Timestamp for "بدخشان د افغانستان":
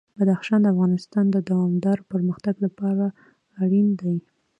0.17-1.25